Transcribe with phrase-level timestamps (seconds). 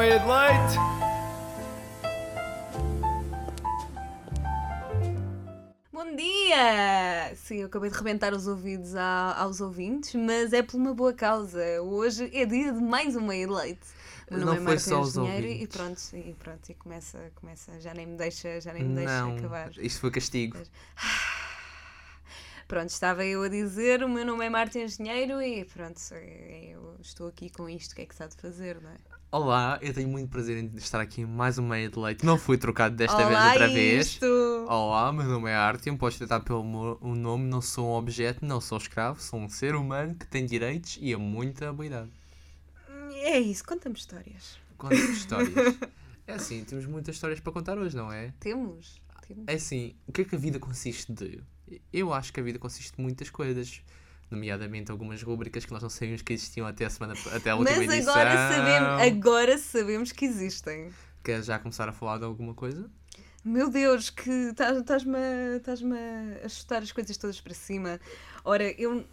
[0.00, 0.78] uma meia de leite.
[5.92, 7.34] Bom dia!
[7.36, 11.12] Sim, eu acabei de rebentar os ouvidos a- aos ouvintes, mas é por uma boa
[11.12, 11.60] causa.
[11.82, 13.86] Hoje é dia de mais uma meia de leite.
[14.30, 15.76] O meu Não nome é foi só aos Engenheiro e ouvintes.
[15.76, 19.36] pronto, e pronto, e começa, começa, já nem me deixa, já nem me deixa Não,
[19.36, 19.70] acabar.
[19.76, 20.56] isto foi castigo.
[22.66, 27.26] Pronto, estava eu a dizer, o meu nome é Marta Engenheiro e pronto, eu estou
[27.26, 29.09] aqui com isto, o que é que se há de fazer, não é?
[29.32, 32.26] Olá, eu tenho muito prazer em estar aqui em mais uma meia de leite.
[32.26, 34.06] Não fui trocado desta vez Olá, outra vez.
[34.08, 34.26] isto!
[34.68, 38.60] Olá, meu nome é Artyom, podes tratar pelo o nome, não sou um objeto, não
[38.60, 42.10] sou escravo, sou um ser humano que tem direitos e é muita habilidade.
[43.22, 44.58] É isso, conta-me histórias.
[44.76, 45.54] Quantas histórias?
[46.26, 48.32] É assim, temos muitas histórias para contar hoje, não é?
[48.38, 49.00] Temos?
[49.26, 49.44] Temos.
[49.48, 51.42] É assim, o que é que a vida consiste de?
[51.92, 53.82] Eu acho que a vida consiste de muitas coisas.
[54.30, 57.76] Nomeadamente algumas rubricas que nós não sabíamos que existiam até a semana até a última
[57.78, 58.12] Mas edição.
[58.14, 60.90] agora sabemos, agora sabemos que existem.
[61.24, 62.88] Queres já começar a falar de alguma coisa?
[63.44, 67.98] Meu Deus, que estás- estás-me a- a chutar as coisas todas para cima.
[68.44, 69.04] Ora, eu,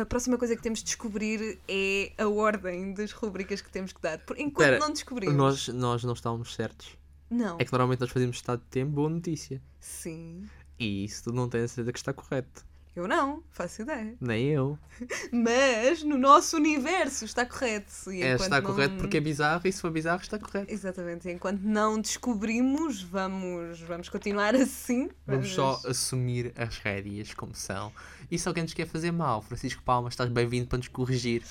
[0.00, 4.00] a próxima coisa que temos de descobrir é a ordem das rubricas que temos que
[4.00, 4.18] dar.
[4.36, 5.34] Enquanto Espera, não descobrimos.
[5.36, 6.96] Nós, nós não estávamos certos.
[7.30, 7.56] Não.
[7.58, 9.60] É que normalmente nós fazemos estado de tempo, boa notícia.
[9.80, 10.44] Sim.
[10.78, 12.64] E isso tu não tens a certeza que está correto.
[12.96, 14.16] Eu não, faço ideia.
[14.18, 14.78] Nem eu.
[15.30, 17.92] Mas no nosso universo está correto.
[18.10, 20.72] É, está não- correto porque é bizarro e se for bizarro está correto.
[20.72, 21.28] Exatamente.
[21.30, 25.10] Enquanto não descobrimos, vamos, vamos continuar assim.
[25.26, 27.92] Vamos só assumir as rédeas como são.
[28.30, 31.42] E se alguém nos quer fazer mal, Francisco Palma, estás bem-vindo para nos corrigir.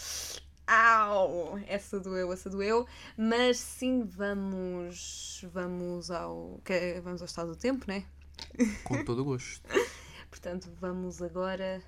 [0.66, 1.60] Au!
[1.68, 2.88] Essa doeu, essa doeu.
[3.16, 5.46] Mas sim, vamos.
[5.54, 6.60] Vamos ao.
[6.66, 8.04] que- Vamos ao estado do tempo, né?
[8.84, 9.62] Com todo o gosto.
[10.36, 11.82] Portanto, vamos agora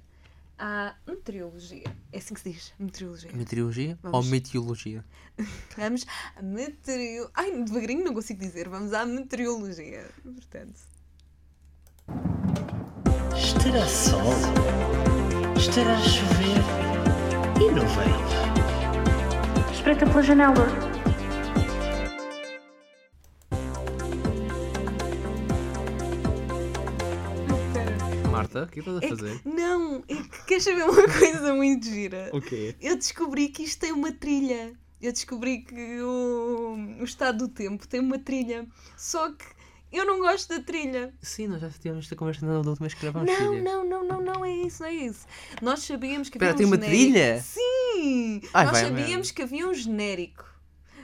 [0.57, 1.83] à meteorologia.
[2.13, 3.29] É assim que se diz, meteorologia.
[3.33, 4.25] Meteorologia Vamos.
[4.25, 5.05] ou meteorologia?
[5.77, 6.05] Vamos
[6.37, 7.29] à meteorologia.
[7.35, 8.69] Ai, devagarinho não consigo dizer.
[8.69, 10.09] Vamos à meteorologia.
[10.23, 10.79] Portanto.
[13.35, 14.31] Estará sol?
[15.57, 16.63] Estará a chover?
[17.59, 19.73] E não veio?
[19.73, 20.86] Espreita pela janela.
[28.53, 29.39] Marta, o que é estás a É fazer?
[29.41, 32.29] que, não, é que queres saber uma coisa muito gira?
[32.33, 32.75] O quê?
[32.81, 34.73] Eu descobri que isto tem uma trilha.
[35.01, 38.67] Eu descobri que o, o estado do tempo tem uma trilha.
[38.97, 39.45] Só que
[39.91, 41.13] eu não gosto da trilha.
[41.21, 43.61] Sim, nós já tivemos esta conversa na última vez que gravamos, Não, filha.
[43.61, 45.25] não, não, não, não é isso, não é isso.
[45.61, 47.13] Nós sabíamos que havia Espera, um tem uma genérico.
[47.13, 47.41] trilha?
[47.41, 48.41] Sim!
[48.53, 49.33] Ai, Nós vai sabíamos merda.
[49.33, 50.45] que havia um genérico.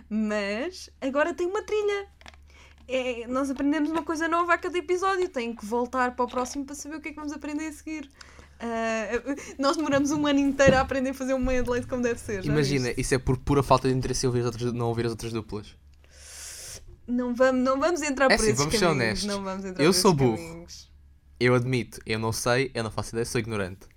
[0.09, 2.07] Mas agora tem uma trilha.
[2.87, 5.29] É, nós aprendemos uma coisa nova a cada episódio.
[5.29, 7.71] Tenho que voltar para o próximo para saber o que é que vamos aprender a
[7.71, 8.09] seguir.
[8.59, 9.09] Ah,
[9.59, 12.19] nós demoramos um ano inteiro a aprender a fazer um meia de leite como deve
[12.19, 12.45] ser.
[12.45, 13.01] Imagina, viste?
[13.01, 15.33] isso é por pura falta de interesse em ouvir as outras, não ouvir as outras
[15.33, 15.75] duplas.
[17.07, 19.03] Não vamos, não vamos entrar É por assim, esses vamos ser caminhos.
[19.03, 19.27] honestos.
[19.27, 20.37] Não vamos entrar Eu sou burro.
[20.37, 20.91] caminhos.
[21.39, 23.87] Eu admito, eu não sei, eu não faço ideia, sou ignorante.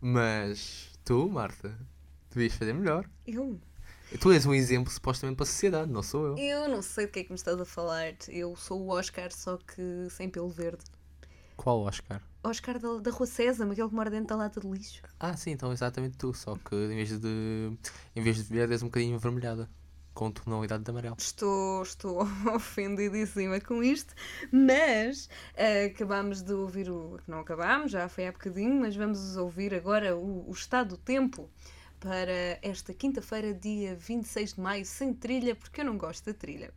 [0.00, 1.76] Mas tu, Marta,
[2.32, 3.08] devias fazer melhor.
[3.26, 3.58] Eu?
[4.20, 6.38] Tu és um exemplo supostamente para a sociedade, não sou eu.
[6.38, 8.14] Eu não sei do que é que me estás a falar.
[8.28, 10.84] Eu sou o Oscar, só que sem pelo verde.
[11.56, 12.22] Qual Oscar?
[12.42, 15.02] Oscar da, da Rua César, aquele que mora dentro da lata de lixo.
[15.18, 17.72] Ah, sim, então exatamente tu, só que em vez de
[18.14, 19.68] em vez de verde és um bocadinho avermelhada,
[20.12, 21.16] com tonalidade de amarelo.
[21.18, 22.22] Estou, estou
[22.54, 24.14] ofendidíssima com isto,
[24.52, 27.18] mas eh, acabámos de ouvir o.
[27.26, 31.50] Não acabámos, já foi há bocadinho, mas vamos ouvir agora o, o estado do tempo
[32.04, 36.70] para esta quinta-feira, dia 26 de maio, sem trilha, porque eu não gosto da trilha.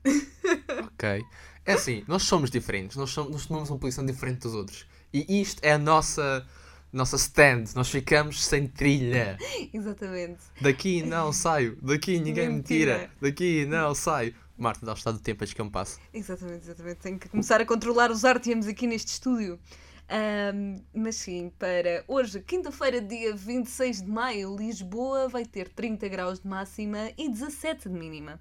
[0.85, 1.21] Ok.
[1.65, 4.87] É assim, nós somos diferentes, nós, somos, nós tomamos uma posição diferente dos outros.
[5.13, 6.47] E isto é a nossa,
[6.93, 9.37] nossa stand, nós ficamos sem trilha.
[9.73, 10.39] Exatamente.
[10.61, 14.33] Daqui não saio, daqui ninguém me tira, daqui não saio.
[14.57, 15.99] Marta, dá o estado do tempo, acho que é um passo.
[16.13, 16.97] Exatamente, exatamente.
[16.99, 19.59] Tenho que começar a controlar os artiums aqui neste estúdio.
[20.09, 26.39] Ahm, mas sim, para hoje, quinta-feira, dia 26 de maio, Lisboa vai ter 30 graus
[26.39, 28.39] de máxima e 17 de mínima.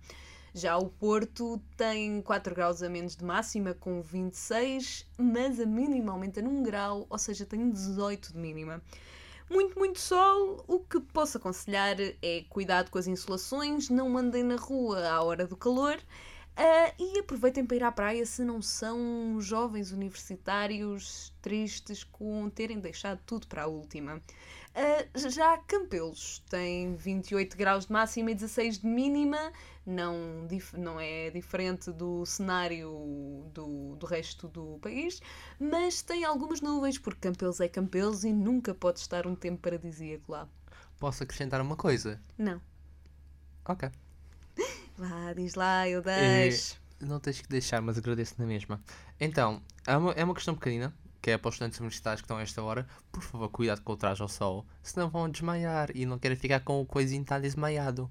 [0.55, 6.13] Já o Porto tem 4 graus a menos de máxima, com 26, mas a mínima
[6.13, 8.81] aumenta num grau, ou seja, tem 18 de mínima.
[9.51, 14.57] Muito, muito sol, o que posso aconselhar é cuidado com as insolações, não andem na
[14.57, 15.99] rua à hora do calor
[16.57, 22.81] ah, e aproveitem para ir à praia se não são jovens universitários tristes com terem
[22.81, 24.23] deixado tudo para a última.
[24.75, 29.53] Ah, já Campelos tem 28 graus de máxima e 16 de mínima,
[29.85, 35.21] não, não é diferente do cenário do, do resto do país,
[35.61, 40.33] mas tem algumas nuvens, porque Campelos é Campelos e nunca pode estar um tempo paradisíaco
[40.33, 40.49] lá.
[40.99, 42.19] Posso acrescentar uma coisa?
[42.39, 42.61] Não.
[43.67, 43.91] Ok.
[44.97, 46.77] Vá, diz lá, eu É, deixo.
[47.01, 48.81] não tens que deixar, mas agradeço na mesma.
[49.21, 52.39] Então, é uma, é uma questão pequenina, que é para os estudantes universitários que estão
[52.39, 52.87] a esta hora.
[53.13, 56.61] Por favor, cuidado com o traje ao sol, senão vão desmaiar e não querem ficar
[56.61, 58.11] com o coisinho que está desmaiado.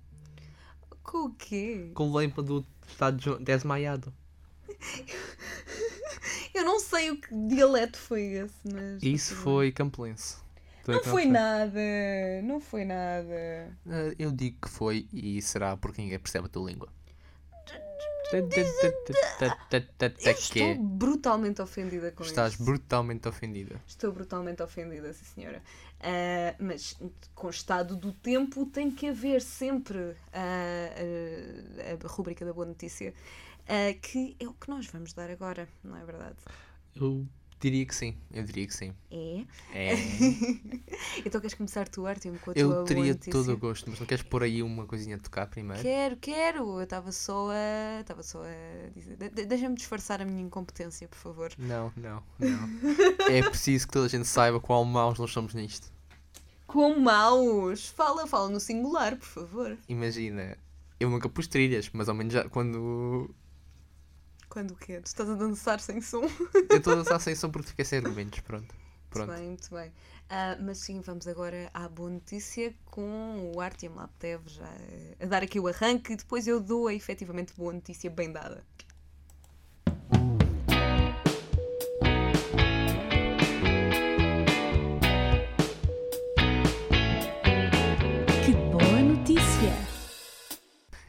[1.03, 1.91] Com o quê?
[1.93, 4.13] Com o lembro do está des- desmaiado.
[6.53, 9.03] Eu não sei o que dialeto foi esse, mas.
[9.03, 10.37] Isso foi campelense.
[10.87, 11.79] Não foi nada,
[12.43, 13.75] não foi nada.
[13.87, 16.89] Ah, Eu digo que foi e será porque ninguém percebe a tua língua.
[18.33, 18.47] Eu
[20.31, 22.63] estou brutalmente ofendida com Estás isso.
[22.63, 23.79] brutalmente ofendida.
[23.87, 25.61] Estou brutalmente ofendida, sim senhora.
[26.01, 26.97] Ah, mas
[27.33, 30.89] com o estado do tempo tem que haver sempre ah,
[32.01, 33.13] a, a rubrica da boa notícia,
[34.01, 36.35] que é o que nós vamos dar agora, não é verdade?
[36.95, 37.25] Eu
[37.59, 38.15] diria que sim.
[38.31, 38.93] Eu diria que sim.
[39.11, 39.45] É.
[39.73, 39.95] É.
[41.25, 44.05] Então queres começar tu, Artyom, com a tua Eu teria todo o gosto, mas não
[44.07, 45.81] queres pôr aí uma coisinha a tocar primeiro?
[45.81, 46.77] Quero, quero.
[46.77, 48.01] Eu estava só a.
[48.01, 49.15] Estava só a dizer.
[49.17, 51.51] de- de- Deixa-me disfarçar a minha incompetência, por favor.
[51.57, 52.69] Não, não, não.
[53.29, 55.91] é preciso que toda a gente saiba qual maus nós somos nisto.
[56.67, 57.87] Com maus!
[57.89, 59.77] Fala, fala no singular, por favor.
[59.87, 60.57] Imagina,
[60.99, 63.33] eu nunca pus trilhas, mas ao menos já quando.
[64.55, 65.01] Quando o quê?
[65.01, 66.21] Tu estás a dançar sem som?
[66.69, 68.73] Eu estou a dançar sem som porque fiquei sem argumentos, pronto.
[69.09, 69.27] Pronto.
[69.27, 69.91] Muito bem, muito bem.
[70.29, 75.25] Ah, mas sim, vamos agora à boa notícia com o Artyom Laptev já eh, a
[75.25, 78.63] dar aqui o arranque e depois eu dou a efetivamente boa notícia bem dada.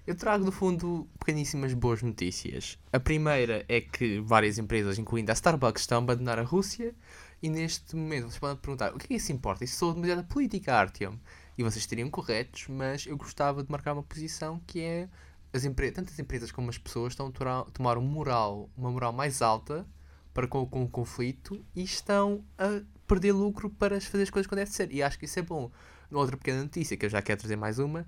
[0.06, 2.78] Eu trago, no fundo, pequeníssimas boas notícias.
[2.92, 6.94] A primeira é que várias empresas, incluindo a Starbucks, estão a abandonar a Rússia.
[7.42, 9.64] E neste momento vocês podem perguntar: o que é que isso importa?
[9.64, 11.16] Isso sou demasiada política, Artyom.
[11.58, 15.08] E vocês estariam corretos, mas eu gostava de marcar uma posição que é.
[15.52, 15.62] As.
[15.62, 19.84] Tanto as empresas como as pessoas estão a tomar um moral, uma moral mais alta
[20.32, 24.58] para com, com o conflito e estão a perder lucro para fazer as coisas quando
[24.58, 24.92] deve ser.
[24.92, 25.72] E acho que isso é bom.
[26.12, 28.06] Outra pequena notícia, que eu já quero trazer mais uma,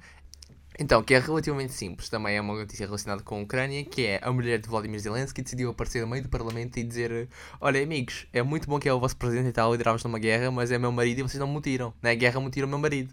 [0.78, 4.20] então, que é relativamente simples, também é uma notícia relacionada com a Ucrânia, que é
[4.22, 7.28] a mulher de Vladimir Zelensky decidiu aparecer no meio do parlamento e dizer
[7.60, 10.50] Olha amigos, é muito bom que é o vosso presidente e tal, liderarmos numa guerra,
[10.50, 11.92] mas é meu marido e vocês não me tiram.
[12.00, 13.12] Na guerra me tiram o meu marido.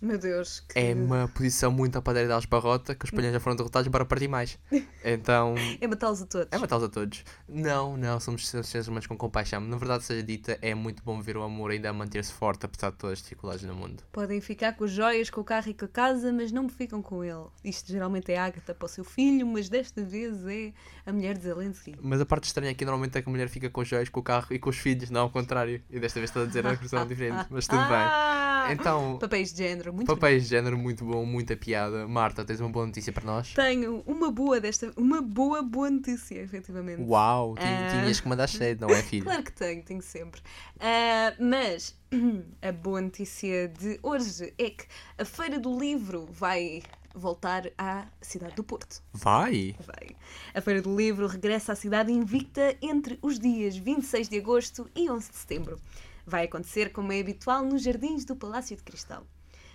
[0.00, 0.78] Meu Deus, que...
[0.78, 4.04] É uma posição muito à padeira da esparrota, que os espanhóis já foram derrotados para
[4.04, 4.58] partir mais.
[5.04, 6.48] Então, é matá-los a todos.
[6.52, 7.24] é matá-los a todos.
[7.48, 9.60] Não, não, somos seres humanos com compaixão.
[9.60, 12.92] Na verdade, seja dita, é muito bom ver o amor ainda a manter-se forte, apesar
[12.92, 14.04] de todas as dificuldades no mundo.
[14.12, 16.70] Podem ficar com as joias, com o carro e com a casa, mas não me
[16.70, 17.46] ficam com ele.
[17.64, 20.72] Isto geralmente é a Agatha para o seu filho, mas desta vez é
[21.04, 21.96] a mulher de Zelensky.
[22.00, 24.20] Mas a parte estranha aqui normalmente é que a mulher fica com os joias, com
[24.20, 25.82] o carro e com os filhos, não ao contrário.
[25.90, 27.96] E desta vez estou a dizer a versão diferente, mas tudo bem.
[27.96, 28.68] Ah!
[28.70, 32.06] Então, Papéis de género, muito papéis de género muito bom, muita piada.
[32.06, 33.52] Marta, tens uma boa notícia para nós?
[33.54, 37.02] Tenho uma boa desta, uma boa boa notícia, efetivamente.
[37.02, 37.88] Uau, Ah.
[38.02, 39.24] tinhas que mandar cheio, não é, filho?
[39.24, 40.40] Claro que tenho, tenho sempre.
[40.80, 41.94] Ah, mas
[42.62, 44.84] a boa notícia de hoje é que
[45.18, 46.82] a Feira do Livro vai
[47.14, 49.02] voltar à cidade do Porto.
[49.12, 49.76] Vai!
[49.86, 50.16] Vai.
[50.54, 55.10] A Feira do Livro regressa à cidade invicta entre os dias 26 de agosto e
[55.10, 55.78] 11 de setembro.
[56.26, 59.26] Vai acontecer como é habitual nos jardins do Palácio de Cristal.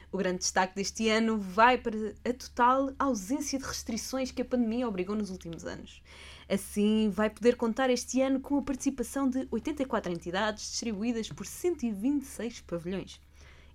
[0.10, 4.88] O grande destaque deste ano vai para a total ausência de restrições que a pandemia
[4.88, 6.02] obrigou nos últimos anos.
[6.50, 12.62] Assim, vai poder contar este ano com a participação de 84 entidades distribuídas por 126
[12.62, 13.20] pavilhões.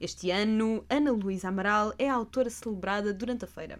[0.00, 3.78] Este ano, Ana Luísa Amaral é a autora celebrada durante a feira.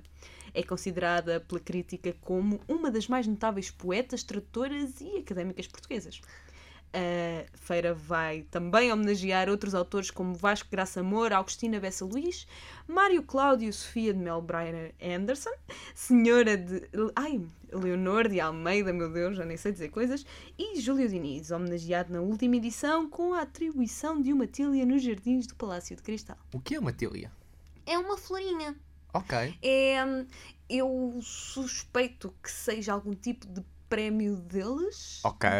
[0.52, 6.20] É considerada pela crítica como uma das mais notáveis poetas, tradutoras e académicas portuguesas.
[6.94, 12.46] A feira vai também homenagear outros autores como Vasco Graça Amor, Augustina Bessa Luís,
[12.86, 15.50] Mário Cláudio Sofia de Melbreiner Anderson,
[15.94, 16.82] Senhora de.
[17.16, 17.40] Ai,
[17.72, 20.26] Leonor de Almeida, meu Deus, já nem sei dizer coisas,
[20.58, 25.46] e Júlio Diniz, homenageado na última edição com a atribuição de uma tilha nos jardins
[25.46, 26.36] do Palácio de Cristal.
[26.52, 27.32] O que é uma tília?
[27.86, 28.76] É uma florinha.
[29.14, 29.58] Ok.
[29.62, 30.26] É, hum,
[30.68, 35.20] eu suspeito que seja algum tipo de prémio deles.
[35.22, 35.50] Ok.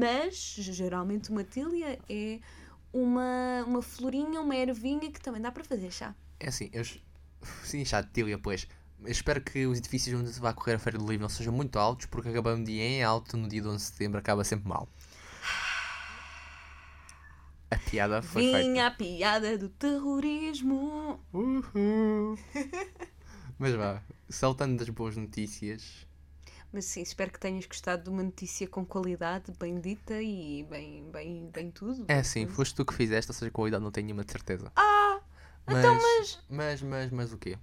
[0.00, 2.40] Mas, geralmente, uma tília é
[2.90, 6.14] uma, uma florinha, uma ervinha que também dá para fazer chá.
[6.40, 6.82] É assim, eu.
[7.62, 8.66] Sim, já, tília, pois.
[9.04, 11.52] Eu espero que os edifícios onde se vai correr a Feira do Livro não sejam
[11.52, 14.42] muito altos, porque acabando de ir em alto no dia de 11 de setembro acaba
[14.42, 14.88] sempre mal.
[17.70, 18.58] A piada foi feita.
[18.58, 21.20] Vinha a piada do terrorismo.
[21.32, 22.38] Uhul.
[23.58, 26.06] Mas vá, saltando das boas notícias.
[26.72, 31.04] Mas sim, espero que tenhas gostado de uma notícia com qualidade, bem dita e bem,
[31.10, 32.06] bem, bem tudo.
[32.08, 34.72] É assim, foste tu que fizeste, ou seja, qualidade não tenho nenhuma de certeza.
[34.74, 35.20] Ah!
[35.66, 37.58] Mas, então, mas- Mas, mas, mas o quê?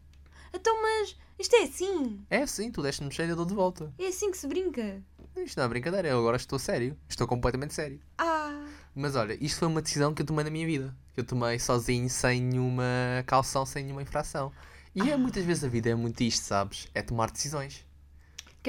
[0.53, 2.23] Então, mas isto é assim?
[2.29, 3.91] É assim, tu deste-me cheio, eu dou de volta.
[3.97, 5.01] É assim que se brinca?
[5.35, 6.95] Isto não é brincadeira, eu agora estou sério.
[7.07, 7.99] Estou completamente sério.
[8.17, 10.95] Ah, Mas olha, isto foi uma decisão que eu tomei na minha vida.
[11.13, 12.83] Que eu tomei sozinho, sem nenhuma
[13.25, 14.51] calção, sem nenhuma infração.
[14.93, 16.87] E é muitas vezes a vida é muito isto, sabes?
[16.93, 17.85] É tomar decisões.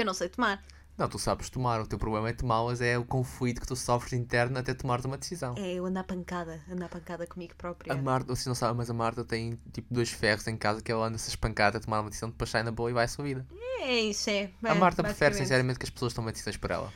[0.00, 0.62] Que eu não sei tomar.
[0.96, 4.14] Não, tu sabes tomar, o teu problema é tomá-las, é o conflito que tu sofres
[4.14, 5.54] interno até tomares uma decisão.
[5.58, 7.92] É eu andar pancada, andar pancada comigo própria.
[7.92, 10.90] A Marta, vocês não sabem, mas a Marta tem tipo dois ferros em casa que
[10.90, 13.08] ela anda-se a espancar a tomar uma decisão, depois sai na boa e vai à
[13.08, 13.46] sua vida.
[13.82, 14.50] É isso, é.
[14.64, 16.90] a Marta prefere sinceramente que as pessoas tomem decisões por ela.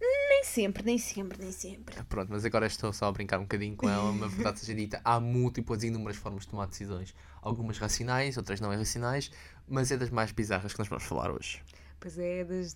[0.00, 2.02] Nem sempre, nem sempre, nem sempre.
[2.04, 5.00] Pronto, mas agora estou só a brincar um bocadinho com ela, mas verdade seja dita,
[5.04, 7.14] há múltiplas e inúmeras formas de tomar decisões.
[7.42, 9.30] Algumas racionais, outras não irracionais,
[9.68, 11.62] mas é das mais bizarras que nós vamos falar hoje.
[12.00, 12.74] Pois é, das,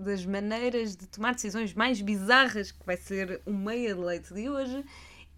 [0.00, 4.50] das maneiras de tomar decisões mais bizarras que vai ser o meia de leite de
[4.50, 4.84] hoje.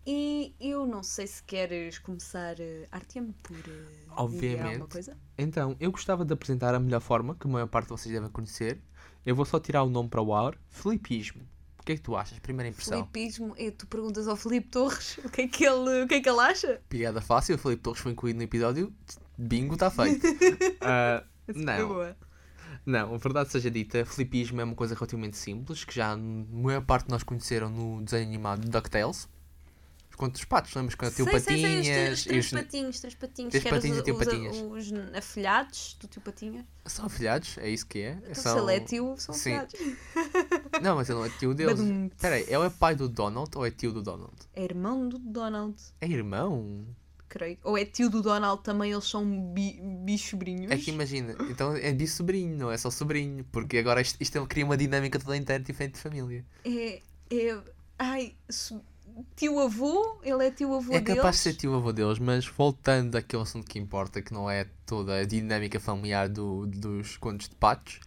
[0.04, 4.66] E eu não sei se queres começar, uh, Artyom, por uh, dizer Obviamente.
[4.66, 5.16] alguma coisa.
[5.36, 8.30] Então, eu gostava de apresentar a melhor forma, que a maior parte de vocês devem
[8.30, 8.80] conhecer.
[9.24, 10.58] Eu vou só tirar o nome para o ar.
[10.70, 11.42] Filipismo.
[11.78, 12.38] O que é que tu achas?
[12.38, 12.98] Primeira impressão.
[12.98, 16.20] Filipismo, é, tu perguntas ao Filipe Torres o que é que ele, o que é
[16.20, 16.80] que ele acha?
[16.88, 18.92] Piada fácil, o Filipe Torres foi incluído no episódio.
[19.36, 20.26] Bingo, está feito.
[21.50, 22.16] Foi não, boa.
[22.88, 26.82] Não, a verdade seja dita, filipismo é uma coisa relativamente simples, que já a maior
[26.82, 29.28] parte de nós conheceram no desenho animado de DuckTales.
[30.16, 32.98] Quanto os patos, lembras quando tio Sei, sei, os Patinhas três- os três os- patinhos,
[33.00, 34.56] três patinhos, Três patinhos os, e tio os- Patinhas.
[34.56, 36.64] os afilhados do tio Patinhas.
[36.86, 38.18] São afilhados, é isso que é.
[38.28, 38.56] Então, São...
[38.56, 39.54] se ele é tio, são Sim.
[39.54, 39.74] afilhados.
[40.82, 41.78] Não, mas ele não é tio deles.
[42.16, 44.32] Espera aí, ele é pai do Donald ou é tio do Donald?
[44.54, 46.84] É irmão do Donald, É irmão?
[47.28, 47.58] Creio.
[47.62, 50.70] Ou é tio do Donald também, eles são bi bichobrinhos.
[50.70, 54.64] É que imagina, então é bi-sobrinho, não é só sobrinho, porque agora isto, isto cria
[54.64, 56.44] uma dinâmica toda inteira diferente de família.
[56.64, 57.58] É, é,
[57.98, 58.34] ai,
[59.36, 61.16] tio avô, ele é tio avô É deles.
[61.16, 64.66] capaz de ser tio avô deles, mas voltando àquele assunto que importa, que não é
[64.86, 68.00] toda a dinâmica familiar do, dos contos de patos,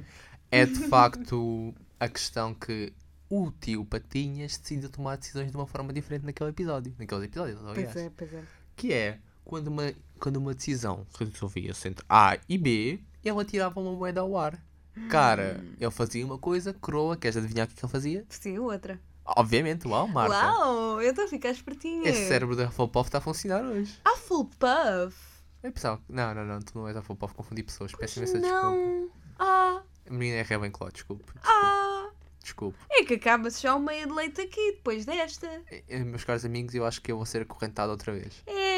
[0.50, 2.94] é de facto a questão que
[3.30, 6.94] o tio Patinhas decide tomar decisões de uma forma diferente naquele episódio.
[7.00, 7.94] Naqueles episódios, aliás.
[7.94, 8.44] Pois é, pois é.
[8.82, 13.80] Que é quando uma, quando uma decisão se resolvia-se entre A e B, ele atirava
[13.80, 14.60] uma moeda ao ar.
[15.08, 18.26] Cara, ele fazia uma coisa, coroa, queres adivinhar o que é que ele fazia?
[18.28, 19.00] Sim, outra.
[19.24, 20.36] Obviamente, uau, Marta.
[20.36, 22.10] Uau, eu estou a ficar espertinha.
[22.10, 23.96] Esse cérebro da Hufflepuff está a funcionar hoje.
[24.06, 25.16] Hufflepuff?
[25.62, 26.12] Eu pensava que.
[26.12, 27.92] Não, não, não, tu não és Hufflepuff, confundi pessoas.
[27.94, 28.66] Peço imensa desculpa.
[28.66, 29.10] Não.
[29.38, 31.24] Ah, A menina é Ravenclaw, desculpe.
[31.24, 31.48] Desculpe.
[31.48, 32.10] ah.
[32.44, 32.78] desculpe.
[32.90, 35.48] É que acaba-se já o meia de leite aqui, depois desta.
[35.70, 38.42] Eh, eh, Meus caros amigos, eu acho que eu vou ser acorrentado outra vez.
[38.48, 38.71] É, é.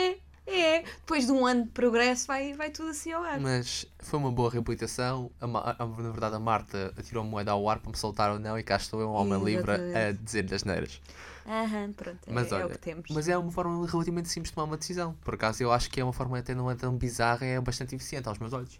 [0.84, 3.40] Depois de um ano de progresso vai, vai tudo assim ao ar.
[3.40, 5.32] Mas foi uma boa reabilitação.
[5.42, 8.32] A Ma- a- na verdade, a Marta atirou a moeda ao ar para me soltar
[8.32, 11.02] ou não, e cá estou eu, um homem livre, a dizer das neiras.
[11.46, 13.10] Aham, pronto, é, Mas é olha, o que temos.
[13.12, 15.14] Mas é uma forma relativamente simples de tomar uma decisão.
[15.24, 17.96] Por acaso, eu acho que é uma forma até não é tão bizarra, é bastante
[17.96, 18.80] eficiente aos meus olhos.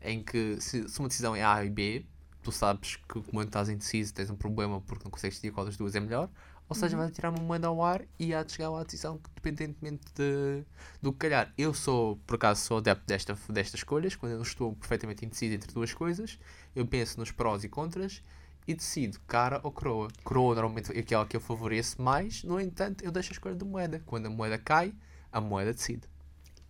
[0.00, 2.04] Em que, se, se uma decisão é A e B,
[2.42, 5.76] tu sabes que quando estás indeciso tens um problema porque não consegues decidir qual das
[5.76, 6.30] duas é melhor.
[6.68, 9.30] Ou seja, vais tirar uma moeda ao ar e há de chegar à decisão que,
[9.30, 10.64] independentemente de,
[11.00, 11.52] do que calhar.
[11.56, 14.14] Eu sou, por acaso, sou adepto desta, destas escolhas.
[14.14, 16.38] Quando eu estou perfeitamente indeciso entre duas coisas,
[16.76, 18.22] eu penso nos prós e contras
[18.66, 20.08] e decido cara ou coroa.
[20.22, 23.64] Coroa normalmente é aquela que eu favoreço mais, no entanto, eu deixo a escolha de
[23.64, 24.02] moeda.
[24.04, 24.92] Quando a moeda cai,
[25.32, 26.02] a moeda decide.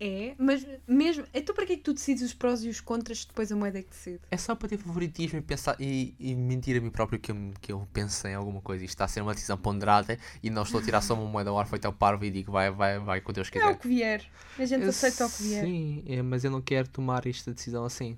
[0.00, 1.24] É, mas mesmo.
[1.34, 3.78] Então para que é que tu decides os prós e os contras depois a moeda
[3.80, 4.20] é que decide?
[4.30, 7.36] É só para ter favoritismo e, pensar, e, e mentir a mim próprio que eu,
[7.60, 8.84] que eu penso em alguma coisa.
[8.84, 11.50] Isto está a ser uma decisão ponderada e não estou a tirar só uma moeda
[11.50, 13.66] ao ar feita ao parvo e digo vai, vai, vai, com Deus É quiser.
[13.72, 14.24] o que vier.
[14.58, 15.64] A gente aceita o que vier.
[15.64, 18.16] Sim, é, mas eu não quero tomar esta decisão assim.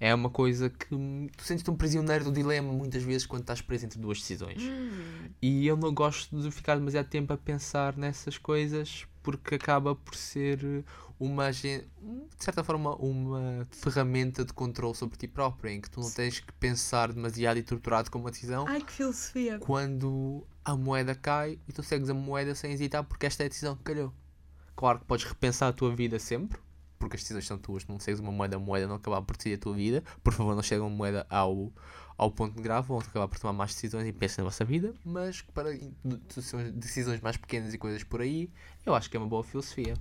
[0.00, 3.86] É uma coisa que tu sentes-te um prisioneiro do dilema muitas vezes quando estás preso
[3.86, 4.62] entre duas decisões.
[4.62, 5.28] Hum.
[5.42, 10.14] E eu não gosto de ficar demasiado tempo a pensar nessas coisas porque acaba por
[10.14, 10.84] ser
[11.18, 11.84] uma, de
[12.38, 16.52] certa forma, uma ferramenta de controle sobre ti próprio, em que tu não tens que
[16.54, 19.58] pensar demasiado e torturado com uma decisão Ai que filosofia.
[19.58, 23.48] quando a moeda cai e tu segues a moeda sem hesitar porque esta é a
[23.48, 24.12] decisão que calhou.
[24.76, 26.58] Claro que podes repensar a tua vida sempre,
[26.98, 29.56] porque as decisões são tuas, não segues uma moeda, a moeda não acabar por decidir
[29.56, 30.02] a tua vida.
[30.22, 31.72] Por favor, não chegue uma moeda ao,
[32.16, 34.94] ao ponto de grave, vão acabar por tomar mais decisões e pensem na vossa vida,
[35.04, 35.70] mas para
[36.04, 38.50] decisões- decisões mais pequenas e coisas por aí,
[38.86, 39.94] eu acho que é uma boa filosofia.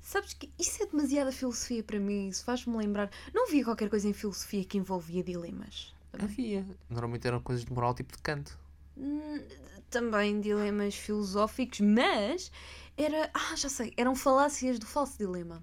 [0.00, 2.28] Sabes que isso é demasiada filosofia para mim.
[2.28, 3.10] Isso faz-me lembrar.
[3.34, 5.92] Não havia qualquer coisa em filosofia que envolvia dilemas.
[6.12, 6.26] Também.
[6.26, 6.66] Havia.
[6.88, 8.56] Normalmente eram coisas de moral tipo de canto.
[8.96, 9.42] Hum,
[9.90, 12.52] também dilemas filosóficos, mas
[12.96, 13.28] era.
[13.34, 13.92] Ah, já sei.
[13.96, 15.60] Eram falácias do falso dilema.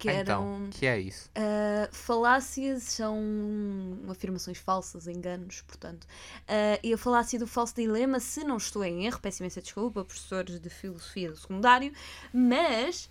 [0.00, 0.22] Que eram.
[0.22, 1.28] Então, que é isso?
[1.36, 3.18] Uh, falácias são
[4.08, 6.04] afirmações falsas, enganos, portanto.
[6.04, 10.04] Uh, e a falácia do falso dilema, se não estou em erro, peço imensa desculpa,
[10.04, 11.92] professores de filosofia do secundário,
[12.32, 13.10] mas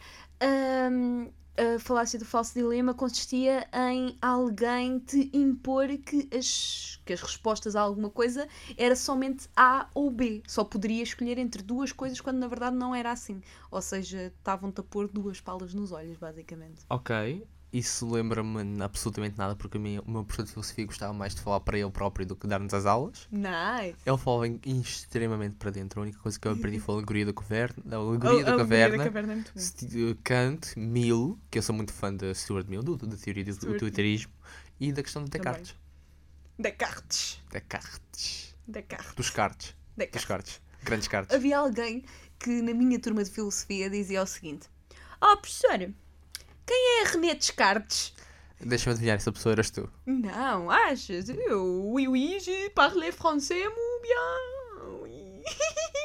[0.91, 7.21] um, a falácia do falso dilema consistia em alguém te impor que as, que as
[7.21, 8.47] respostas a alguma coisa
[8.77, 10.41] era somente A ou B.
[10.47, 13.41] Só poderia escolher entre duas coisas quando na verdade não era assim.
[13.69, 16.85] Ou seja, estavam-te a pôr duas palas nos olhos, basicamente.
[16.89, 17.45] Ok.
[17.71, 21.41] Isso lembra-me absolutamente nada, porque a mim, o meu professor de filosofia gostava mais de
[21.41, 23.27] falar para ele próprio do que dar-nos as aulas.
[23.31, 23.95] Nice!
[24.05, 25.99] Ele falava em- extremamente para dentro.
[25.99, 27.83] A única coisa que eu aprendi foi a alegoria da caverna.
[27.91, 29.03] A alegoria da A- caverna.
[29.03, 29.59] caverna é.
[29.59, 33.65] Sti- Kant, Mill, que eu sou muito fã de Stuart Mill, do, da teoria do
[33.67, 33.75] Mill.
[33.75, 34.31] utilitarismo,
[34.79, 35.29] e da questão de.
[35.29, 35.75] Descartes.
[36.57, 37.39] Descartes.
[37.51, 38.55] Descartes.
[38.67, 39.13] Descartes.
[39.15, 39.67] Dos cartes.
[39.95, 40.25] Dos Descartes.
[40.25, 40.61] cartes.
[40.83, 41.35] Grandes cartes.
[41.35, 42.03] Havia alguém
[42.39, 44.67] que na minha turma de filosofia dizia o seguinte:
[45.21, 45.93] Oh, professor,
[46.69, 48.13] quem é René Descartes?
[48.61, 49.89] Deixa-me adivinhar, essa pessoa eras tu.
[50.05, 51.29] Não, achas?
[51.29, 54.99] Eu, oui, oui, je parle français muito bien.
[55.01, 55.41] Oui.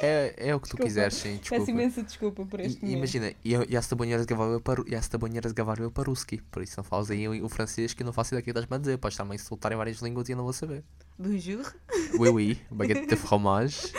[0.03, 0.85] É, é o que tu Desculpa.
[0.85, 1.71] quiseres, sim, Peço desculpa.
[1.71, 2.97] imensa desculpa por este I- momento.
[2.99, 4.25] Imagina, eu esta banheira
[4.61, 8.07] para esta banheira gavável para ruski, por isso não falas aí o, francês que eu
[8.07, 10.37] não faço que estás-me a dizer, podes estar-me a insultar em várias línguas e eu
[10.37, 10.85] não vou saber.
[11.19, 11.65] Bonjour,
[12.19, 13.93] Oui, oui, baguette de fromage,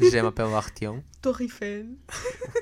[0.00, 1.96] je m'appelle Artion, Torre Eiffel,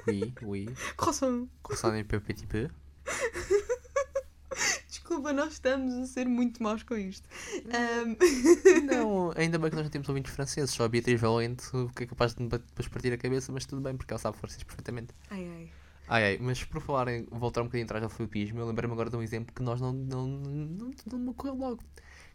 [0.06, 1.46] oui, oui, croissant.
[1.62, 2.68] croissant un peu petit peu.
[4.88, 7.28] Desculpa, nós estamos a ser muito maus com isto.
[7.66, 8.16] Ahm,
[8.84, 11.64] Não, ainda bem que nós não temos ouvintes franceses, só a Beatriz Valente
[11.96, 14.62] que é capaz de depois partir a cabeça, mas tudo bem, porque ela sabe francês
[14.62, 15.14] perfeitamente.
[15.30, 15.70] ai, ai.
[16.08, 19.08] Ai ai, mas por falar em voltar um bocadinho atrás ao filipismo, eu lembrei-me agora
[19.08, 21.82] de um exemplo que nós não, não, não, não me ocorreu logo.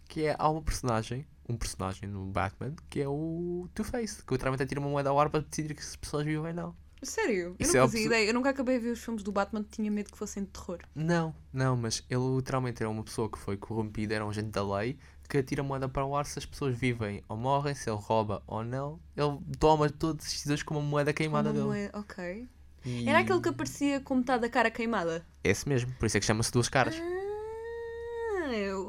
[0.08, 4.64] Que é, há uma personagem, um personagem no Batman, que é o Two-Face, que literalmente
[4.64, 6.76] atira uma moeda ao ar para decidir que as pessoas vivem ou não.
[7.04, 7.48] Sério?
[7.50, 8.28] Eu Isso não é fazia ideia.
[8.30, 10.80] Eu nunca acabei de ver os filmes do Batman, tinha medo que fossem de terror.
[10.96, 14.64] Não, não, mas ele literalmente era uma pessoa que foi corrompida, era um agente da
[14.78, 14.98] lei,
[15.30, 18.42] que atira moeda para o ar se as pessoas vivem ou morrem, se ele rouba
[18.48, 19.00] ou não.
[19.16, 21.66] Ele toma todas as decisões com uma moeda queimada Uma dele.
[21.66, 22.48] moeda- Ok.
[22.86, 25.26] E- Era aquele que aparecia com metade da cara queimada.
[25.44, 26.96] Esse mesmo, por isso é que chama-se Duas Caras.
[26.96, 27.17] Ah, eu-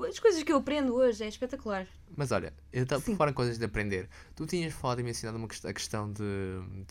[0.08, 1.86] as coisas que eu aprendo hoje é espetacular.
[2.16, 4.08] Mas olha, eu estava em coisas de aprender.
[4.34, 6.22] Tu tinhas falado e mencionado uma a questão de,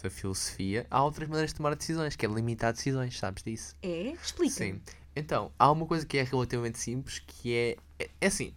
[0.01, 0.85] da filosofia.
[0.89, 3.75] Há outras maneiras de tomar decisões, que é limitar decisões, sabes disso?
[3.81, 4.11] É?
[4.11, 4.53] Explica.
[4.53, 4.81] Sim.
[5.15, 8.53] Então, há uma coisa que é relativamente simples, que é, é, é assim,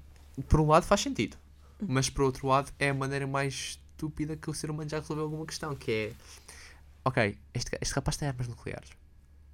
[0.48, 1.36] por um lado faz sentido,
[1.80, 1.86] Hum.
[1.88, 5.24] mas por outro lado é a maneira mais estúpida que o ser humano já resolveu
[5.24, 6.12] alguma questão, que é,
[7.04, 8.90] ok, este, este rapaz tem armas nucleares,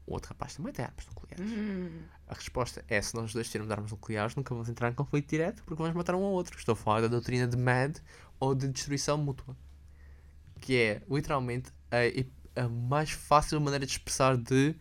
[0.07, 1.53] o outro rapaz também tem armas nucleares.
[1.53, 2.03] Hum.
[2.29, 5.62] A resposta é, se nós dois tivermos armas nucleares, nunca vamos entrar em conflito direto,
[5.64, 6.59] porque vamos matar um ao outro.
[6.59, 8.01] Estou a falar da doutrina de MAD,
[8.40, 9.57] ou de destruição mútua.
[10.61, 14.75] Que é, literalmente, a, a mais fácil maneira de expressar de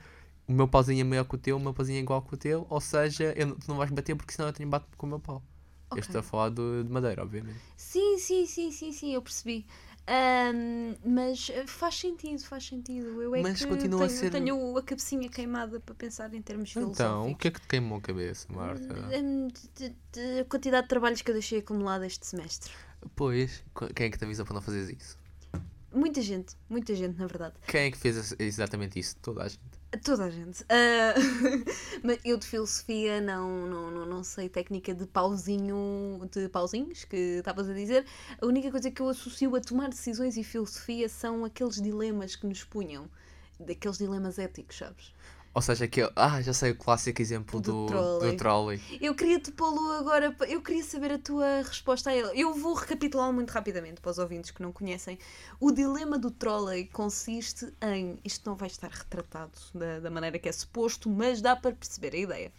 [0.48, 2.38] o meu pauzinho é maior que o teu, o meu pauzinho é igual que o
[2.38, 5.10] teu, ou seja, eu, tu não vais bater porque senão eu tenho bate com o
[5.10, 5.44] meu pau.
[5.94, 6.02] Eu Ok.
[6.02, 7.60] estou a falar de, de madeira, obviamente.
[7.78, 9.66] Sim, sim, sim, sim, sim, eu percebi.
[10.08, 13.22] Ahm, mas eh, faz sentido, faz sentido.
[13.22, 16.42] Eu é Mas que continua a tenho, ser- tenho a cabecinha queimada para pensar em
[16.42, 17.42] termos Então, o filosóficos.
[17.42, 18.94] que é que te queimou a cabeça, Marta?
[19.18, 22.72] Hum, de- a quantidade de trabalhos que eu deixei acumulada este semestre.
[23.16, 25.18] Pois, qu- quem é que te avisou para não fazeres isso?
[25.92, 27.56] Muita gente, muita gente, na verdade.
[27.68, 29.16] Quem é que fez ex- exatamente isso?
[29.22, 29.60] Toda a gente.
[30.04, 30.66] Toda a gente.
[32.04, 37.16] Mas eu de filosofia não, não, não, não sei técnica de pauzinho, de pauzinhos que
[37.38, 38.06] estavas a dizer.
[38.42, 42.46] A única coisa que eu associo a tomar decisões e filosofia são aqueles dilemas que
[42.48, 43.10] nos punham.
[43.60, 45.14] Daqueles dilemas éticos, sabes?
[45.56, 46.12] Ou seja, aquele.
[46.18, 48.32] Ah, já sei o clássico exemplo Do do, trolley.
[48.32, 48.82] do trolley.
[49.00, 52.30] Eu queria te pô-lo agora, eu queria saber a tua resposta a ele.
[52.34, 55.18] Eu vou recapitulá-lo muito rapidamente para os ouvintes que não conhecem.
[55.58, 58.20] O dilema do trolley consiste em.
[58.26, 62.14] Isto não vai estar retratado da, da maneira que é suposto, mas dá para perceber
[62.14, 62.52] a ideia.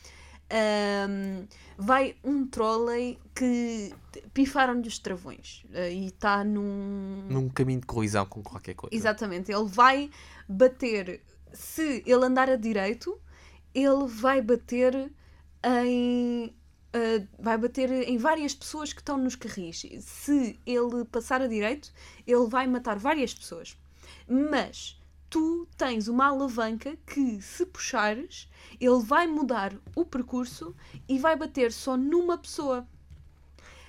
[0.49, 1.45] Ahm,
[1.77, 3.93] vai um trolley que
[4.33, 8.95] pifaram-lhe os travões ah, e está num, Num caminho de colisão com qualquer coisa.
[8.95, 10.09] Exatamente, ele vai
[10.49, 11.21] bater,
[11.57, 13.21] se ele andar a direito,
[13.75, 15.13] ele vai bater
[15.65, 16.55] em.
[16.93, 19.85] ah, vai bater em várias pessoas que estão nos carris.
[20.01, 21.93] Se ele passar a direito,
[22.27, 23.77] ele vai matar várias pessoas.
[24.29, 28.49] Mas tu tens uma alavanca que, se puxares,
[28.81, 30.75] ele vai mudar o percurso
[31.09, 32.87] e vai bater só numa pessoa.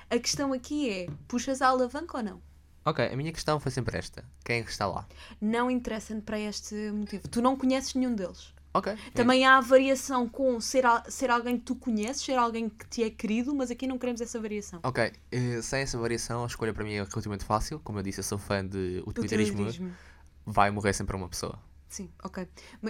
[0.10, 2.47] A questão aqui é: puxas a alavanca ou não?
[2.88, 4.24] Ok, a minha questão foi sempre esta.
[4.46, 5.06] Quem é que está lá?
[5.42, 7.28] não interessam para este motivo.
[7.28, 8.54] Tu não conheces nenhum deles.
[8.74, 8.96] Ok.
[9.14, 13.04] Também há a variação com ser, ser alguém que tu conheces, ser alguém que te
[13.04, 14.80] é querido, mas aqui não queremos essa variação.
[14.84, 17.78] Ok, eh, sem essa variação, a escolha para mim é relativamente fácil.
[17.84, 19.64] Como eu disse, eu sou fã de utilitarismo.
[19.64, 19.92] Utilitarismo.
[20.46, 21.60] Vai morrer sempre uma pessoa.
[21.90, 22.46] Sim, ok.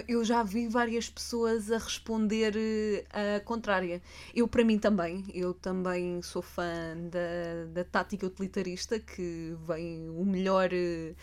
[0.08, 4.02] Eu já vi várias pessoas a responder eh, a contrária.
[4.34, 5.24] Eu, para mim, também.
[5.32, 10.70] Eu também sou fã da, da tática utilitarista, que vem o melhor.
[10.72, 11.14] eh,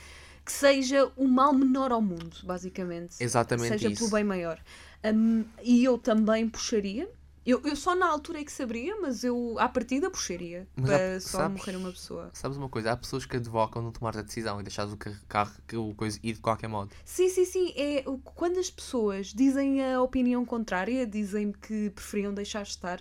[0.46, 3.16] que seja o mal menor ao mundo, basicamente.
[3.20, 3.98] Exatamente seja isso.
[4.00, 4.62] pelo bem maior.
[5.04, 7.10] Hum, e eu também puxaria.
[7.46, 11.16] Eu, eu só na altura é que saberia, mas eu à partida puxaria Mas para
[11.16, 12.30] há- só sabes- morrer uma pessoa.
[12.34, 12.92] Sabes uma coisa?
[12.92, 15.94] Há pessoas que advocam não tomar a decisão e deixares o ca- carro, que o
[15.94, 16.92] coisa ir de qualquer modo.
[17.06, 17.72] Sim, sim, sim.
[17.76, 22.98] É, quando as pessoas dizem a opinião contrária, dizem que preferiam deixar estar,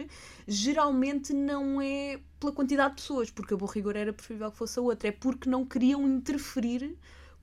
[0.47, 4.79] geralmente não é pela quantidade de pessoas, porque a bom rigor era preferível que fosse
[4.79, 6.97] a outra, é porque não queriam interferir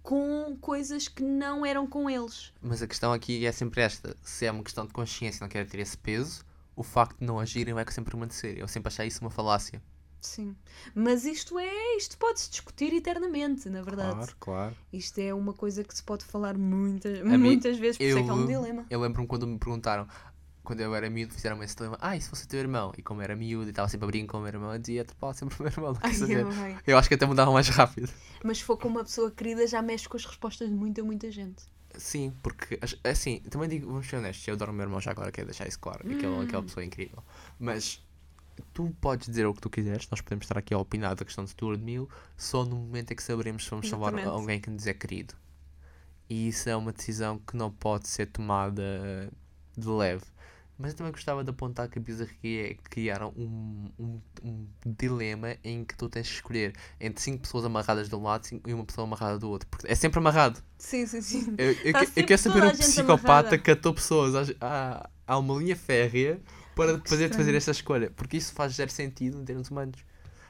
[0.04, 2.52] com coisas que não eram com eles.
[2.62, 5.50] Mas a questão aqui é sempre esta: se é uma questão de consciência e não
[5.50, 6.44] quer ter esse peso,
[6.82, 8.58] o facto de não agirem vai sempre permanecer.
[8.58, 9.82] Eu sempre achei isso uma falácia.
[10.20, 10.56] Sim.
[10.94, 14.36] Mas isto é, isto pode-se discutir eternamente, na verdade.
[14.39, 14.76] claro.
[14.94, 18.22] Isto é uma coisa que se pode falar muitas, mim, muitas vezes, por isso é
[18.22, 18.86] Eu, que é um dilema.
[18.89, 20.08] eu lembro-me quando me perguntaram,
[20.63, 22.91] quando eu era miúdo, fizeram esse dilema: Ah, e se fosse o teu irmão?
[22.96, 25.04] E como era miúdo e estava sempre a brincar com o meu irmão, eu dizia:
[25.20, 26.46] Pode sempre o meu irmão, não quer Ai, saber.
[26.46, 26.78] ai.
[26.86, 28.12] Eu acho que até mudava mais rápido.
[28.44, 31.32] Mas se for com uma pessoa querida, já mexe com as respostas de muita, muita
[31.32, 31.63] gente.
[31.98, 35.12] Sim, porque as- assim, também digo, vamos ser honestos, eu adoro o meu irmão já
[35.12, 36.00] agora, quero deixar isso claro.
[36.12, 36.42] Aquela, Hum.
[36.42, 37.24] aquela pessoa é incrível.
[37.60, 38.04] Mas
[38.74, 41.44] tu podes dizer o que tu quiseres, nós podemos estar aqui a opinar da questão
[41.46, 44.40] de tu ou de mil, só no momento em que saberemos se vamos salvar Exatamente.
[44.40, 45.34] alguém que nos é querido.
[46.30, 49.30] E isso é uma decisão que não pode ser tomada
[49.78, 50.24] de leve.
[50.82, 55.56] Mas eu também gostava de apontar que a bizarria é criaram um, um, um dilema
[55.63, 58.84] em que tu tens que escolher entre cinco pessoas amarradas de um lado e uma
[58.84, 59.67] pessoa amarrada do outro.
[59.70, 60.62] Porque é sempre amarrado.
[60.80, 61.54] Sim, sim, sim.
[61.56, 63.58] Eu, eu, Tá eu quero saber um psicopata amarrada.
[63.60, 64.56] que atou pessoas.
[64.60, 66.41] Há, há, uma linha férrea
[66.76, 68.10] para fazer, fazer esta escolha.
[68.10, 70.00] Porque isso faz zero sentido em termos humanos.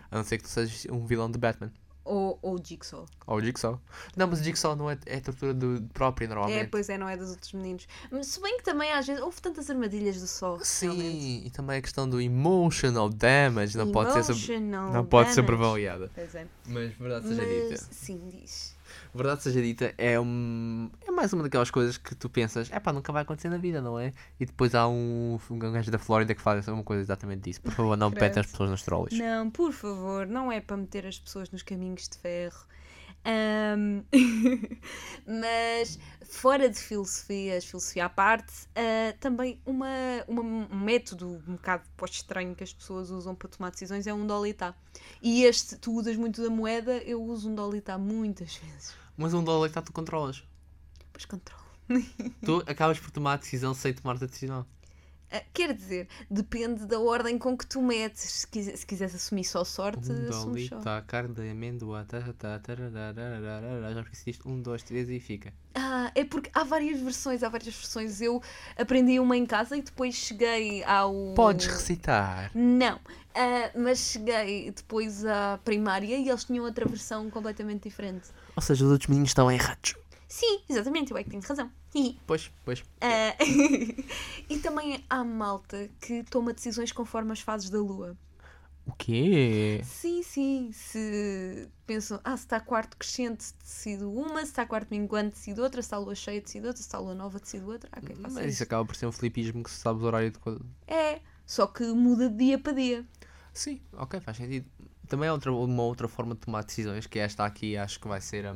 [0.10, 1.74] A não ser que tu sejas um vilão de Batman.
[2.14, 3.06] Ou, ou Jigsaw.
[3.26, 3.80] Ou o Jigsaw.
[4.18, 6.68] Não, mas o Jigsaw não é, é tortura do, própria É, normalmente.
[6.70, 7.88] pois é, não é dos outros meninos.
[8.12, 10.58] Mas se bem que também às vezes houve tantas armadilhas do sol.
[10.58, 10.68] realmente.
[10.68, 15.30] Sim, e também a questão do emotional damage não pode ser, sobre- Emotional não pode
[15.34, 15.64] ser damage.
[15.64, 16.12] avaliada.
[16.14, 16.46] Pois é.
[16.68, 17.70] Mas verdade seja dita.
[17.70, 18.76] Mas, sim, diz.
[19.14, 22.94] Verdade seja dita, é, um, é mais uma daquelas coisas que tu pensas, é pá,
[22.94, 24.14] nunca vai acontecer na vida, não é?
[24.40, 27.62] E depois há um, um gajo da Flórida que faz uma coisa exatamente disso.
[27.62, 29.18] Por favor, não petem as pessoas nos trolls.
[29.18, 32.66] Não, por favor, não é para meter as pessoas nos caminhos de ferro.
[33.24, 34.04] Ahm,
[35.28, 39.88] mas fora de filosofias, filosofia à parte, ah, também uma,
[40.28, 44.14] uma- um método um bocado pós estranho que as pessoas usam para tomar decisões é
[44.14, 44.76] um dolitá.
[45.22, 48.94] E este, tu usas muito da moeda, eu uso um dolitá muitas vezes.
[49.18, 50.44] Mas um dólar que tá, tu controlas.
[51.14, 51.62] Pois controlo.
[52.44, 54.66] Tu acabas por tomar a decisão sem tomar a decisão.
[55.32, 58.22] Ah, quer dizer, depende da ordem com que tu metes.
[58.22, 60.76] Se, quise- se quiseres assumir só sorte, Um assumes só.
[60.76, 62.60] dolita, carne de amêndoa, tá, tá,
[63.94, 65.54] já esqueci isto, um, dois, três e fica.
[65.74, 68.20] Ah, é porque há várias versões, há várias versões.
[68.22, 68.42] Eu
[68.78, 71.34] aprendi uma em casa e depois cheguei ao.
[71.36, 72.52] Podes recitar.
[72.54, 73.00] Não,
[73.34, 78.30] ah, mas cheguei depois à primária e eles tinham outra versão completamente diferente.
[78.56, 79.96] Ou seja, os outros meninos estão errados.
[80.32, 81.70] Sim, exatamente, eu é que tenho razão.
[82.26, 82.82] Pois, pois.
[83.02, 83.36] Ah,
[84.50, 88.16] e também há malta que toma decisões conforme as fases da lua.
[88.86, 89.82] O quê?
[89.84, 90.72] Sim, sim.
[90.72, 95.82] Se pensam, ah, se está quarto crescente, decido uma, se está quarto minguante, decido outra,
[95.82, 97.90] se está lua cheia, decido outra, se está lua nova, decido outra.
[97.92, 98.54] Ah, ok, faço Mas isso.
[98.54, 100.62] isso acaba por ser um flipismo que se sabes o horário de coisa.
[100.88, 103.06] É, só que muda de dia para dia.
[103.54, 104.66] Sim, ok, faz sentido.
[105.10, 108.22] Também há outra, uma outra forma de tomar decisões, que esta aqui acho que vai
[108.22, 108.56] ser a,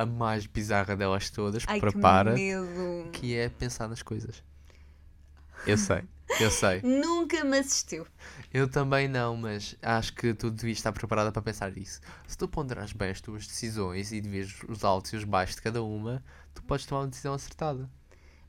[0.00, 1.64] a mais bizarra delas todas.
[1.66, 2.34] Ai, Prepara.
[2.34, 3.10] que medo.
[3.12, 4.42] Que é pensar nas coisas.
[5.66, 6.04] Eu sei,
[6.40, 6.80] eu sei.
[6.82, 8.06] Nunca me assistiu.
[8.52, 12.00] Eu também não, mas acho que tu devias estar preparada para pensar nisso.
[12.26, 15.62] Se tu ponderares bem as tuas decisões e vês os altos e os baixos de
[15.62, 17.88] cada uma, tu podes tomar uma decisão acertada.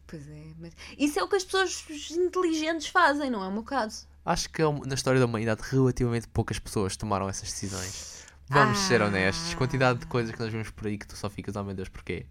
[0.08, 3.64] Pois é, mas isso é o que as pessoas inteligentes fazem, não é o meu
[3.64, 4.08] caso.
[4.26, 8.21] Acho que é na história da humanidade relativamente poucas pessoas tomaram essas decisões.
[8.52, 9.08] Vamos ser Ah.
[9.08, 9.54] honestos.
[9.54, 11.88] Quantidade de coisas que nós vemos por aí que tu só ficas, oh meu Deus,
[11.90, 12.26] porquê?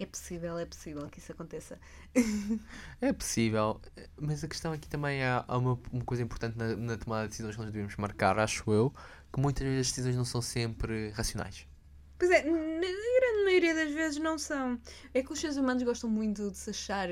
[0.00, 1.78] É possível, é possível que isso aconteça.
[3.00, 3.80] É possível,
[4.20, 7.30] mas a questão aqui também há, há uma, uma coisa importante na, na tomada de
[7.30, 8.92] decisões que nós devemos marcar, acho eu,
[9.32, 11.66] que muitas vezes as decisões não são sempre racionais.
[12.18, 14.80] Pois é, na grande maioria das vezes não são.
[15.14, 17.08] É que os seres humanos gostam muito de se achar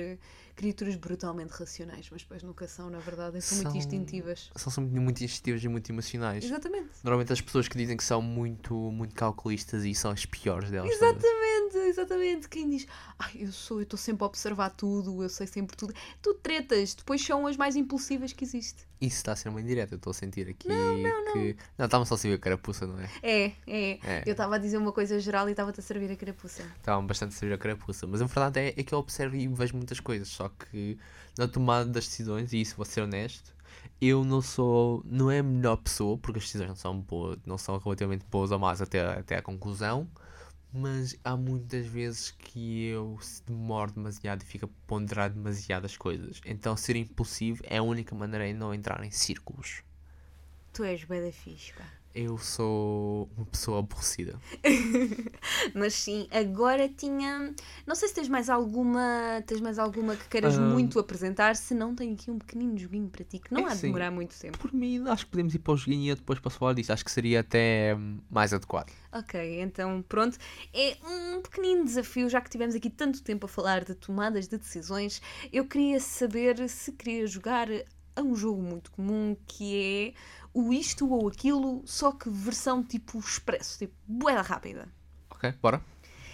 [0.57, 4.51] criaturas brutalmente racionais, mas depois nunca são, na verdade, são, muito São- instintivas.
[4.57, 6.43] São sempre muito instintivas e muito emocionais.
[6.45, 6.89] Exatamente.
[7.05, 10.91] Normalmente as pessoas que dizem que são muito, muito calculistas e são as piores delas.
[10.91, 12.49] Exatamente, exatamente.
[12.49, 12.87] Quem diz,
[13.19, 15.93] ai, eu sou, eu estou sempre a observar tudo, eu sei sempre tudo.
[16.23, 18.87] Tu tretas, depois são as mais impulsivas que existe.
[19.01, 20.69] Isso está a ser uma indireta, eu estou a sentir aqui
[21.33, 21.57] que.
[21.77, 23.11] Não, estava só a servir a carapuça, não é?
[23.23, 23.91] É, é.
[24.03, 24.23] É.
[24.25, 26.63] Eu estava a dizer uma coisa geral e estava-te a servir a carapuça.
[26.79, 28.07] Estavam bastante a servir a carapuça.
[28.07, 30.29] Mas a verdade é, é que eu observo e vejo muitas coisas.
[30.29, 30.99] Só que
[31.37, 33.55] na tomada das decisões, e isso vou ser honesto,
[34.01, 35.03] eu não sou.
[35.05, 38.51] Não é a melhor pessoa, porque as decisões não são, boas, não são relativamente boas
[38.51, 40.09] ou más até, até à conclusão.
[40.79, 46.39] Mas há muitas vezes que eu se demoro demasiado e fico a ponderar demasiadas coisas.
[46.45, 49.83] Então ser impulsivo é a única maneira de não entrar em círculos.
[50.75, 51.73] Tu és bué da fixe.
[52.19, 54.41] Eu sou uma pessoa aborrecida.
[55.75, 57.55] Mas sim, agora tinha.
[57.87, 59.45] Não sei se tens mais alguma.
[59.47, 63.23] Tens mais alguma que queiras muito apresentar, se não tenho aqui um pequenino joguinho para
[63.23, 63.87] ti que não É há de sim.
[63.89, 64.57] demorar muito tempo.
[64.57, 66.91] Por mim, acho que podemos ir para o joguinho e eu depois posso falar disso.
[66.91, 68.91] Acho que seria até hum, mais adequado.
[69.13, 70.39] Ok, então pronto.
[70.73, 74.57] É um pequenino desafio, já que tivemos aqui tanto tempo a falar de tomadas de
[74.57, 75.21] decisões.
[75.53, 77.69] Eu queria saber se queria jogar
[78.17, 80.15] a um jogo muito comum que é
[80.57, 84.89] o isto ou aquilo, só que versão tipo expresso, tipo boeda rápida.
[85.29, 85.83] Ok, bora?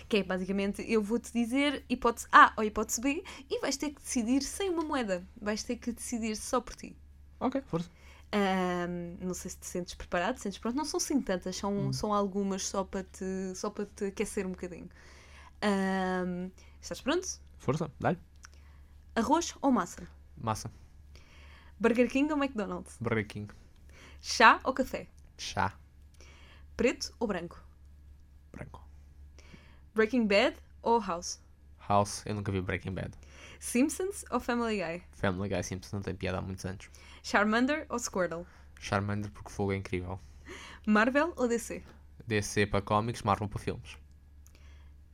[0.09, 4.01] Que é basicamente eu vou-te dizer hipótese A ou hipótese B e vais ter que
[4.01, 5.27] decidir sem uma moeda.
[5.41, 6.97] Vais ter que decidir só por ti.
[7.41, 7.91] Ok, força.
[8.31, 10.77] Ahm, não sei se te sentes preparado, sentes pronto.
[10.77, 13.25] Não são sim tantas, são, são algumas só para, te,
[13.57, 14.89] só para te aquecer um bocadinho.
[15.61, 16.49] Ahm,
[16.81, 17.27] estás pronto?
[17.59, 18.19] Força, dá-lhe.
[19.17, 20.07] Arroz ou massa?
[20.37, 20.71] Massa.
[21.81, 22.97] Burger King ou McDonald's?
[23.01, 23.53] Burger King.
[24.25, 25.09] Chá ou café?
[25.37, 25.77] Chá.
[26.77, 27.61] Preto ou branco?
[28.53, 28.81] Branco.
[29.97, 31.41] Breaking Bad ou House?
[31.89, 33.19] House, eu nunca vi Breaking Bad.
[33.59, 35.03] Simpsons ou Family Guy?
[35.11, 36.89] Family Guy Simpson não tem piada há muitos anos.
[37.21, 38.47] Charmander ou Squirtle?
[38.79, 40.21] Charmander porque fogo é incrível.
[40.87, 41.83] Marvel ou DC?
[42.25, 43.99] DC para cómics, Marvel para filmes.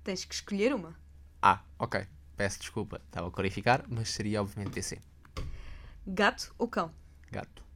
[0.04, 0.94] Tens que escolher uma.
[1.40, 2.06] Ah, ok.
[2.36, 5.00] Peço desculpa, estava a clarificar, mas seria obviamente DC.
[6.06, 6.92] Gato ou cão?
[7.32, 7.67] Gato.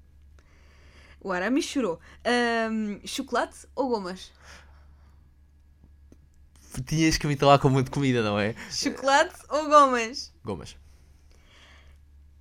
[1.25, 2.01] O Arami chorou.
[2.25, 4.33] Ahm, chocolate ou gomas?
[6.85, 8.55] Tinhas que me lá com muito comida, não é?
[8.71, 10.33] Chocolate ou gomas?
[10.45, 10.77] Gomas.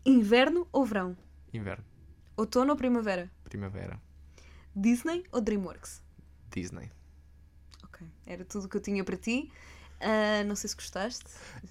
[0.03, 1.15] Inverno ou verão?
[1.53, 1.85] Inverno.
[2.35, 3.29] Outono ou primavera?
[3.43, 4.01] Primavera.
[4.75, 6.01] Disney ou Dreamworks?
[6.49, 6.89] Disney.
[7.83, 9.51] Ok, era tudo o que eu tinha para ti.
[10.01, 11.25] Ah, não sei se gostaste.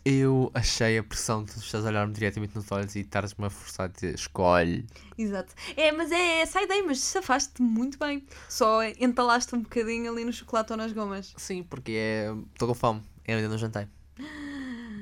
[0.05, 3.51] Eu achei a pressão de tu estás a olhar-me diretamente nos olhos e estares-me a
[3.51, 4.87] forçar a dizer escolhe.
[5.19, 5.53] Exato.
[5.77, 8.25] É, mas é essa ideia, mas safaste muito bem.
[8.49, 11.35] Só entalaste um bocadinho ali no chocolate ou nas gomas.
[11.37, 12.33] Sim, porque é.
[12.53, 13.03] Estou com fome.
[13.27, 13.87] Eu ainda não jantei.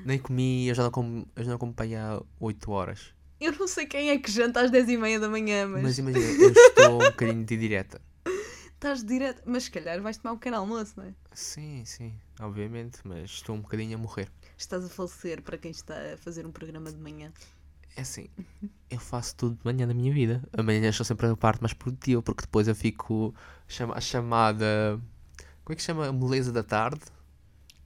[0.04, 3.12] Nem comi, eu já não como, eu já não como há 8 horas.
[3.40, 6.50] Eu não sei quem é que janta às 10h30 da manhã, mas, Mas imagina, eu
[6.50, 8.00] estou um bocadinho de direta.
[8.78, 9.42] Estás direto.
[9.44, 11.12] Mas se calhar vais tomar um pequeno almoço, não é?
[11.34, 14.28] Sim, sim, obviamente, mas estou um bocadinho a morrer.
[14.56, 17.32] Estás a falecer para quem está a fazer um programa de manhã.
[17.96, 18.28] É assim,
[18.88, 20.42] eu faço tudo de manhã na minha vida.
[20.56, 23.34] Amanhã estou sempre a parte mais produtiva, porque depois eu fico
[23.66, 25.00] chama, a chamada.
[25.64, 26.06] Como é que chama?
[26.08, 27.00] A moleza da tarde?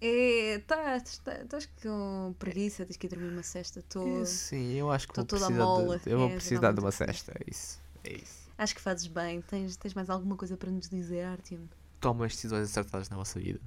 [0.00, 3.82] É, estás estás com preguiça, tens que ir dormir uma cesta.
[3.96, 6.90] É, sim, eu acho que vou toda precisar, de, eu vou É, precisar de uma
[6.92, 7.32] cesta.
[7.38, 7.80] É isso.
[8.04, 8.41] É isso.
[8.58, 9.40] Acho que fazes bem.
[9.42, 11.66] Tens, tens mais alguma coisa para nos dizer, Artyom?
[12.00, 13.60] Tomem as decisões acertadas na vossa vida.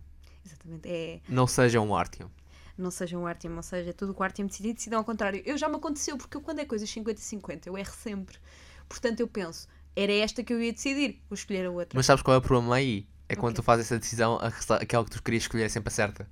[0.45, 0.87] Exatamente.
[0.87, 2.29] É, Não sejam um Artyom.
[2.77, 5.41] não seja um Artyom, ou seja, tudo o que o Artyom decidir, decidam ao contrário.
[5.45, 8.37] Eu já me aconteceu, porque eu, quando é coisas 50-50, eu erro sempre.
[8.87, 11.97] Portanto, eu penso, era esta que eu ia decidir, vou escolher a outra.
[11.97, 13.07] Mas sabes qual é o problema aí?
[13.27, 14.37] É quando tu fazes essa decisão,
[14.79, 16.29] aquela que tu querias escolher é sempre a certa.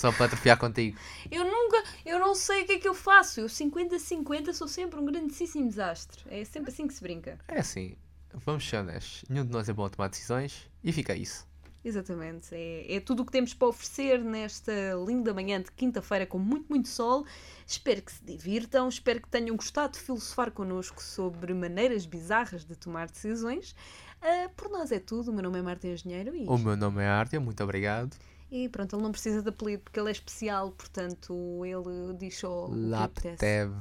[0.00, 0.96] Só para atrofiar contigo.
[1.30, 3.40] Eu nunca, eu não sei o que é que eu faço.
[3.40, 6.24] Eu 50-50 sou sempre um grandíssimo desastre.
[6.30, 7.38] É sempre assim que se brinca.
[7.46, 7.94] É assim,
[8.32, 9.26] vamos ser honestos.
[9.28, 11.46] Nenhum de nós é bom a tomar decisões e fica isso.
[11.84, 12.48] Exatamente.
[12.54, 14.72] É, é tudo o que temos para oferecer nesta
[15.06, 17.26] linda manhã de quinta-feira com muito, muito sol.
[17.66, 22.74] Espero que se divirtam, espero que tenham gostado de filosofar connosco sobre maneiras bizarras de
[22.74, 23.76] tomar decisões.
[24.22, 25.30] Ah, por nós é tudo.
[25.30, 28.16] O meu nome é Marta Engenheiro e, O meu nome é Artyom, muito obrigado.
[28.50, 32.64] E pronto, ele não precisa de apelido porque ele é especial, portanto ele diz só
[32.66, 33.44] apetece.
[33.44, 33.72] Laptev.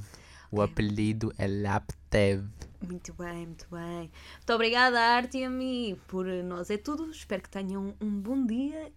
[0.51, 2.47] O apelido é Laptev.
[2.81, 4.11] Muito bem, muito bem.
[4.37, 7.11] Muito obrigada, Artyom, e por nós é tudo.
[7.11, 8.91] Espero que tenham um bom dia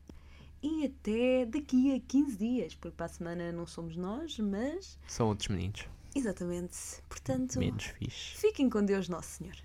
[0.62, 5.28] e até daqui a 15 dias, porque para a semana não somos nós, mas São
[5.28, 5.84] outros meninos.
[6.14, 6.76] exatamente.
[7.08, 8.36] Portanto, Menos fixe.
[8.38, 9.56] fiquem com Deus Nosso Senhor.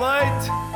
[0.00, 0.69] Sai